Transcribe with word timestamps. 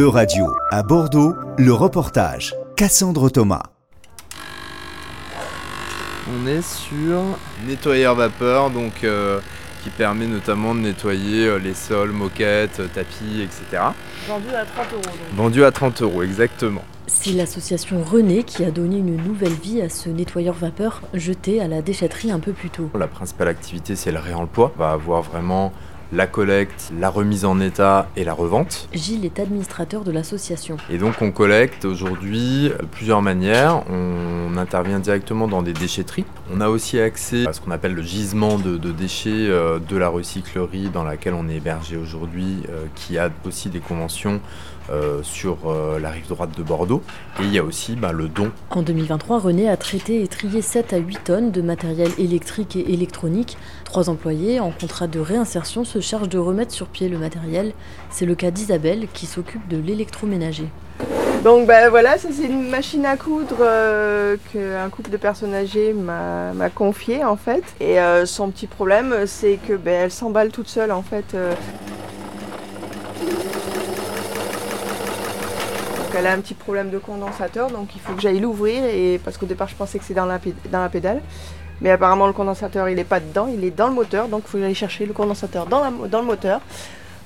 E-Radio, 0.00 0.46
à 0.70 0.82
Bordeaux, 0.82 1.34
le 1.58 1.74
reportage. 1.74 2.54
Cassandre 2.74 3.28
Thomas. 3.28 3.64
On 6.26 6.46
est 6.46 6.62
sur 6.62 7.20
nettoyeur 7.66 8.14
vapeur, 8.14 8.70
donc 8.70 9.04
euh, 9.04 9.40
qui 9.84 9.90
permet 9.90 10.26
notamment 10.26 10.74
de 10.74 10.80
nettoyer 10.80 11.44
euh, 11.44 11.58
les 11.58 11.74
sols, 11.74 12.12
moquettes, 12.12 12.80
tapis, 12.94 13.42
etc. 13.42 13.82
Vendu 14.26 14.48
à 14.54 14.64
30 14.64 14.86
euros. 14.94 15.02
donc. 15.02 15.36
Vendu 15.36 15.64
à 15.64 15.70
30 15.70 16.00
euros, 16.00 16.22
exactement. 16.22 16.82
C'est 17.06 17.32
l'association 17.32 18.02
René 18.02 18.42
qui 18.42 18.64
a 18.64 18.70
donné 18.70 18.96
une 18.96 19.22
nouvelle 19.22 19.52
vie 19.52 19.82
à 19.82 19.90
ce 19.90 20.08
nettoyeur 20.08 20.54
vapeur 20.54 21.02
jeté 21.12 21.60
à 21.60 21.68
la 21.68 21.82
déchetterie 21.82 22.30
un 22.30 22.40
peu 22.40 22.52
plus 22.52 22.70
tôt. 22.70 22.88
La 22.98 23.06
principale 23.06 23.48
activité, 23.48 23.96
c'est 23.96 24.12
le 24.12 24.18
réemploi. 24.18 24.72
On 24.76 24.78
va 24.78 24.92
avoir 24.92 25.20
vraiment 25.20 25.74
la 26.12 26.26
collecte, 26.26 26.92
la 26.98 27.08
remise 27.08 27.44
en 27.44 27.60
état 27.60 28.08
et 28.16 28.24
la 28.24 28.32
revente. 28.32 28.88
Gilles 28.92 29.24
est 29.24 29.38
administrateur 29.38 30.02
de 30.02 30.10
l'association. 30.10 30.76
Et 30.90 30.98
donc 30.98 31.22
on 31.22 31.30
collecte 31.30 31.84
aujourd'hui 31.84 32.70
de 32.70 32.86
plusieurs 32.86 33.22
manières. 33.22 33.84
On 33.90 34.56
intervient 34.56 34.98
directement 34.98 35.48
dans 35.48 35.62
des 35.62 35.72
déchetteries. 35.72 36.24
On 36.52 36.60
a 36.60 36.68
aussi 36.68 36.98
accès 36.98 37.46
à 37.46 37.52
ce 37.52 37.60
qu'on 37.60 37.70
appelle 37.70 37.94
le 37.94 38.02
gisement 38.02 38.58
de, 38.58 38.76
de 38.76 38.90
déchets 38.90 39.30
euh, 39.30 39.78
de 39.78 39.96
la 39.96 40.08
recyclerie 40.08 40.90
dans 40.90 41.04
laquelle 41.04 41.34
on 41.34 41.48
est 41.48 41.56
hébergé 41.56 41.96
aujourd'hui, 41.96 42.62
euh, 42.68 42.86
qui 42.94 43.18
a 43.18 43.30
aussi 43.44 43.68
des 43.68 43.80
conventions 43.80 44.40
euh, 44.90 45.22
sur 45.22 45.58
euh, 45.66 46.00
la 46.00 46.10
rive 46.10 46.26
droite 46.26 46.50
de 46.58 46.64
Bordeaux. 46.64 47.00
Et 47.38 47.44
il 47.44 47.52
y 47.52 47.58
a 47.58 47.62
aussi 47.62 47.94
bah, 47.94 48.10
le 48.10 48.26
don. 48.26 48.50
En 48.70 48.82
2023, 48.82 49.38
René 49.38 49.68
a 49.68 49.76
traité 49.76 50.20
et 50.20 50.26
trié 50.26 50.62
7 50.62 50.92
à 50.92 50.96
8 50.96 51.18
tonnes 51.22 51.50
de 51.52 51.62
matériel 51.62 52.10
électrique 52.18 52.74
et 52.74 52.92
électronique. 52.92 53.56
Trois 53.84 54.10
employés 54.10 54.58
en 54.58 54.72
contrat 54.72 55.06
de 55.06 55.20
réinsertion 55.20 55.84
se 55.84 55.99
chargent 56.00 56.28
de 56.28 56.38
remettre 56.38 56.72
sur 56.72 56.86
pied 56.86 57.08
le 57.08 57.18
matériel. 57.18 57.72
C'est 58.10 58.26
le 58.26 58.34
cas 58.34 58.50
d'Isabelle 58.50 59.06
qui 59.12 59.26
s'occupe 59.26 59.66
de 59.68 59.76
l'électroménager. 59.76 60.68
Donc 61.44 61.66
ben 61.66 61.88
voilà, 61.88 62.18
ça 62.18 62.28
c'est 62.30 62.44
une 62.44 62.68
machine 62.68 63.06
à 63.06 63.16
coudre 63.16 63.56
euh, 63.60 64.36
qu'un 64.52 64.90
couple 64.90 65.10
de 65.10 65.16
personnes 65.16 65.54
âgées 65.54 65.94
m'a 65.94 66.68
confiée 66.74 67.24
en 67.24 67.36
fait. 67.36 67.64
Et 67.80 67.98
euh, 67.98 68.26
son 68.26 68.50
petit 68.50 68.66
problème 68.66 69.14
c'est 69.26 69.58
que 69.66 69.72
ben, 69.72 70.02
elle 70.04 70.10
s'emballe 70.10 70.50
toute 70.50 70.68
seule 70.68 70.92
en 70.92 71.02
fait. 71.02 71.34
euh. 71.34 71.54
Elle 76.18 76.26
a 76.26 76.32
un 76.32 76.40
petit 76.40 76.52
problème 76.52 76.90
de 76.90 76.98
condensateur, 76.98 77.70
donc 77.70 77.94
il 77.94 78.00
faut 78.02 78.12
que 78.12 78.20
j'aille 78.20 78.40
l'ouvrir 78.40 78.84
et 78.84 79.18
parce 79.24 79.38
qu'au 79.38 79.46
départ 79.46 79.68
je 79.68 79.74
pensais 79.74 79.98
que 79.98 80.04
c'est 80.04 80.12
dans 80.12 80.26
la 80.26 80.38
pédale. 80.90 81.22
Mais 81.80 81.90
apparemment 81.90 82.26
le 82.26 82.32
condensateur 82.32 82.88
il 82.88 82.98
est 82.98 83.04
pas 83.04 83.20
dedans, 83.20 83.48
il 83.52 83.64
est 83.64 83.70
dans 83.76 83.88
le 83.88 83.94
moteur, 83.94 84.28
donc 84.28 84.42
il 84.46 84.50
faut 84.50 84.58
j'aille 84.58 84.74
chercher 84.74 85.06
le 85.06 85.12
condensateur 85.12 85.66
dans, 85.66 85.80
la 85.82 85.90
mo- 85.90 86.06
dans 86.06 86.20
le 86.20 86.26
moteur, 86.26 86.60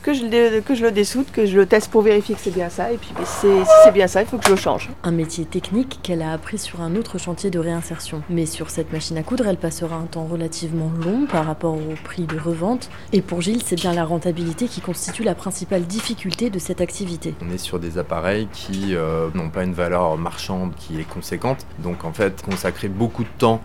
que 0.02 0.12
je, 0.12 0.22
le 0.22 0.60
que 0.60 0.74
je 0.74 0.82
le 0.82 0.92
dessoude, 0.92 1.24
que 1.32 1.46
je 1.46 1.56
le 1.56 1.64
teste 1.64 1.90
pour 1.90 2.02
vérifier 2.02 2.34
que 2.34 2.40
c'est 2.42 2.50
bien 2.54 2.68
ça, 2.68 2.92
et 2.92 2.98
puis 2.98 3.08
c'est- 3.24 3.64
si 3.64 3.70
c'est 3.84 3.90
bien 3.90 4.06
ça, 4.06 4.20
il 4.20 4.26
faut 4.28 4.36
que 4.36 4.44
je 4.44 4.50
le 4.50 4.56
change. 4.56 4.90
Un 5.02 5.12
métier 5.12 5.46
technique 5.46 5.98
qu'elle 6.02 6.20
a 6.20 6.30
appris 6.32 6.58
sur 6.58 6.82
un 6.82 6.94
autre 6.94 7.16
chantier 7.16 7.48
de 7.48 7.58
réinsertion. 7.58 8.22
Mais 8.28 8.44
sur 8.44 8.68
cette 8.68 8.92
machine 8.92 9.16
à 9.16 9.22
coudre, 9.22 9.46
elle 9.46 9.56
passera 9.56 9.96
un 9.96 10.04
temps 10.04 10.26
relativement 10.30 10.90
long 11.02 11.24
par 11.24 11.46
rapport 11.46 11.72
au 11.72 11.94
prix 12.04 12.24
de 12.24 12.38
revente. 12.38 12.90
Et 13.14 13.22
pour 13.22 13.40
Gilles, 13.40 13.62
c'est 13.64 13.76
bien 13.76 13.94
la 13.94 14.04
rentabilité 14.04 14.66
qui 14.66 14.82
constitue 14.82 15.22
la 15.22 15.34
principale 15.34 15.84
difficulté 15.84 16.50
de 16.50 16.58
cette 16.58 16.82
activité. 16.82 17.34
On 17.42 17.50
est 17.50 17.56
sur 17.56 17.78
des 17.78 17.96
appareils 17.96 18.46
qui 18.52 18.94
euh, 18.94 19.28
n'ont 19.32 19.48
pas 19.48 19.64
une 19.64 19.72
valeur 19.72 20.18
marchande 20.18 20.74
qui 20.76 21.00
est 21.00 21.08
conséquente. 21.08 21.64
Donc 21.78 22.04
en 22.04 22.12
fait, 22.12 22.42
consacrer 22.42 22.88
beaucoup 22.88 23.22
de 23.24 23.28
temps 23.38 23.62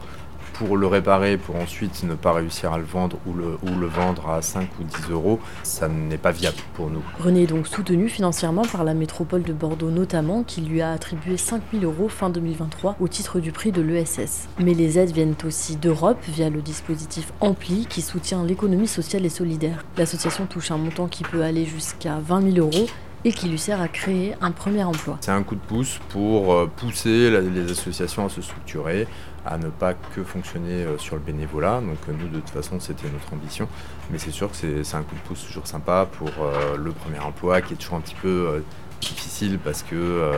pour 0.60 0.76
le 0.76 0.88
réparer, 0.88 1.38
pour 1.38 1.56
ensuite 1.56 2.04
ne 2.04 2.16
pas 2.16 2.34
réussir 2.34 2.74
à 2.74 2.78
le 2.78 2.84
vendre 2.84 3.18
ou 3.26 3.34
le, 3.34 3.88
vendre 3.88 4.30
à 4.30 4.42
5 4.42 4.68
ou 4.82 4.84
10 4.84 5.12
euros, 5.12 5.40
ça 5.64 5.88
n'est 5.88 6.18
pas 6.18 6.32
viable 6.32 6.58
pour 6.74 6.90
nous. 6.90 7.02
René 7.18 7.44
est 7.44 7.48
donc 7.48 7.66
soutenu 7.66 8.10
financièrement 8.10 8.64
par 8.64 8.84
la 8.84 8.94
métropole 8.94 9.44
de 9.44 9.54
Bordeaux 9.54 9.90
notamment, 9.90 10.44
qui 10.44 10.60
lui 10.60 10.82
a 10.82 10.92
attribué 10.92 11.38
5000 11.38 11.86
euros 11.86 12.10
fin 12.10 12.30
2023 12.30 12.98
au 13.00 13.08
titre 13.08 13.40
du 13.40 13.54
prix 13.54 13.72
de 13.72 13.82
l'ESS. 13.82 14.50
Mais 14.60 14.74
les 14.74 15.00
aides 15.00 15.12
viennent 15.12 15.36
aussi 15.46 15.78
d'Europe 15.78 16.20
via 16.28 16.50
le 16.50 16.62
dispositif 16.62 17.32
Ampli 17.40 17.86
qui 17.88 18.02
soutient 18.02 18.44
l'économie 18.44 18.88
sociale 18.88 19.26
et 19.26 19.30
solidaire. 19.30 19.86
L'association 19.98 20.46
touche 20.46 20.72
un 20.72 20.78
montant 20.78 21.08
qui 21.08 21.24
peut 21.24 21.42
aller 21.42 21.66
jusqu'à 21.66 22.18
20 22.20 22.54
000 22.54 22.68
euros 22.68 22.88
et 23.26 23.34
qui 23.34 23.50
lui 23.50 23.60
sert 23.60 23.82
à 23.82 23.88
créer 23.88 24.36
un 24.42 24.52
premier 24.52 24.84
emploi. 24.84 25.18
C'est 25.22 25.32
un 25.32 25.44
coup 25.44 25.56
de 25.56 25.62
pouce 25.62 26.00
pour 26.10 26.54
euh, 26.54 26.72
pousser 26.78 27.30
les 27.42 27.72
associations 27.72 28.26
à 28.26 28.30
se 28.30 28.42
structurer, 28.42 29.08
à 29.46 29.58
ne 29.58 29.68
pas 29.68 29.94
que 29.94 30.24
fonctionner 30.24 30.84
euh, 30.84 30.98
sur 30.98 31.16
le 31.16 31.22
bénévolat. 31.22 31.82
Donc 31.82 31.98
euh, 32.08 32.14
nous, 32.18 32.30
de 32.30 32.40
toute 32.40 32.50
façon, 32.50 32.80
c'était 32.80 33.10
notre 33.12 33.34
ambition. 33.34 33.68
Mais 34.12 34.18
c'est 34.18 34.32
sûr 34.32 34.50
que 34.50 34.56
c'est 34.56 34.96
un 34.96 35.04
coup 35.04 35.16
de 35.16 35.28
pouce 35.28 35.46
toujours 35.46 35.68
sympa 35.68 36.08
pour 36.12 36.32
le 36.78 36.92
premier 36.92 37.20
emploi, 37.20 37.62
qui 37.62 37.74
est 37.74 37.78
toujours 37.78 37.98
un 37.98 38.02
petit 38.02 38.16
peu 38.16 38.64
difficile 39.02 39.60
parce 39.64 39.84
que 39.84 40.34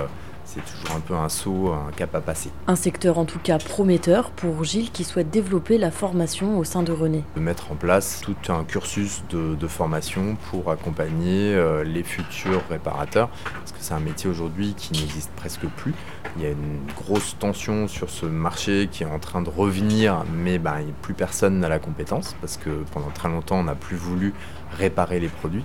c'est 0.54 0.62
toujours 0.62 0.96
un 0.96 1.00
peu 1.00 1.14
un 1.14 1.30
saut, 1.30 1.72
un 1.72 1.92
cap 1.96 2.14
à 2.16 2.22
passer. 2.22 2.50
Un 2.68 2.76
secteur 2.76 3.18
en 3.18 3.26
tout 3.26 3.40
cas 3.40 3.58
prometteur 3.58 4.32
pour 4.32 4.64
Gilles 4.64 4.92
qui 4.92 5.04
souhaite 5.04 5.30
développer 5.30 5.78
la 5.78 5.92
formation 5.92 6.58
au 6.58 6.64
sein 6.64 6.84
de 6.84 6.92
René. 6.92 7.24
De 7.36 7.42
mettre 7.42 7.72
en 7.72 7.76
place 7.76 8.22
tout 8.24 8.36
un 8.52 8.64
cursus 8.64 9.24
de, 9.30 9.56
de 9.56 9.68
formation 9.68 10.36
pour 10.50 10.72
accompagner 10.72 11.54
euh, 11.54 11.84
les 11.84 12.04
futurs 12.04 12.62
réparateurs, 12.70 13.30
parce 13.60 13.72
que 13.72 13.78
c'est 13.80 13.94
un 13.94 14.00
métier 14.00 14.30
aujourd'hui 14.30 14.74
qui 14.76 14.94
n'existe 14.94 15.32
presque 15.36 15.66
plus. 15.78 15.94
Il 16.38 16.44
y 16.44 16.46
a 16.46 16.50
une 16.50 16.80
grosse 16.96 17.38
tension 17.40 17.88
sur 17.88 18.10
ce 18.10 18.26
marché 18.26 18.90
qui 18.92 19.04
est 19.04 19.08
en 19.08 19.20
train 19.20 19.42
de 19.42 19.50
revenir, 19.50 20.24
mais 20.34 20.60
ben, 20.60 20.80
plus 21.02 21.14
personne 21.14 21.60
n'a 21.60 21.70
la 21.70 21.80
compétence, 21.80 22.36
parce 22.42 22.58
que 22.58 22.70
pendant 22.92 23.10
très 23.14 23.30
longtemps, 23.30 23.60
on 23.60 23.64
n'a 23.64 23.76
plus 23.76 23.98
voulu 23.98 24.34
réparer 24.78 25.20
les 25.20 25.30
produits. 25.30 25.64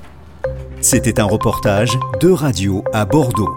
C'était 0.80 1.20
un 1.20 1.24
reportage 1.24 1.98
de 2.20 2.30
radio 2.30 2.84
à 2.92 3.04
Bordeaux. 3.04 3.56